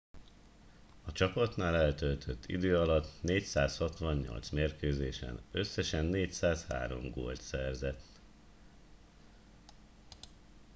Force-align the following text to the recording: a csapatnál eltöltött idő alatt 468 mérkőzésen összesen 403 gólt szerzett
a 1.05 1.11
csapatnál 1.11 1.75
eltöltött 1.75 2.45
idő 2.45 2.77
alatt 2.77 3.07
468 3.21 4.49
mérkőzésen 4.49 5.39
összesen 5.51 6.05
403 6.05 7.11
gólt 7.11 7.41
szerzett 7.41 8.19